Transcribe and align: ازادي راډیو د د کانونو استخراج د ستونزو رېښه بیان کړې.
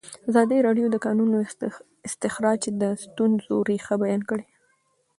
ازادي 0.29 0.57
راډیو 0.67 0.87
د 0.89 0.91
د 0.93 0.97
کانونو 1.05 1.37
استخراج 2.07 2.61
د 2.81 2.83
ستونزو 3.03 3.55
رېښه 3.69 3.95
بیان 4.03 4.21
کړې. 4.29 4.45